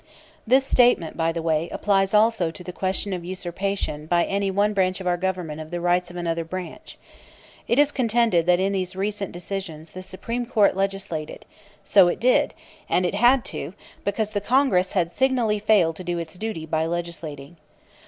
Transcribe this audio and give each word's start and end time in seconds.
This 0.47 0.65
statement, 0.65 1.15
by 1.15 1.31
the 1.31 1.43
way, 1.43 1.69
applies 1.69 2.11
also 2.11 2.49
to 2.49 2.63
the 2.63 2.73
question 2.73 3.13
of 3.13 3.23
"usurpation" 3.23 4.07
by 4.07 4.25
any 4.25 4.49
one 4.49 4.73
branch 4.73 4.99
of 4.99 5.05
our 5.05 5.15
Government 5.15 5.61
of 5.61 5.69
the 5.69 5.79
rights 5.79 6.09
of 6.09 6.15
another 6.15 6.43
branch. 6.43 6.97
It 7.67 7.77
is 7.77 7.91
contended 7.91 8.47
that 8.47 8.59
in 8.59 8.71
these 8.71 8.95
recent 8.95 9.31
decisions 9.31 9.91
the 9.91 10.01
Supreme 10.01 10.47
Court 10.47 10.75
legislated; 10.75 11.45
so 11.83 12.07
it 12.07 12.19
did; 12.19 12.55
and 12.89 13.05
it 13.05 13.13
had 13.13 13.45
to; 13.53 13.75
because 14.03 14.35
Congress 14.43 14.93
had 14.93 15.15
signally 15.15 15.59
failed 15.59 15.97
to 15.97 16.03
do 16.03 16.17
its 16.17 16.33
duty 16.33 16.65
by 16.65 16.87
legislating. 16.87 17.57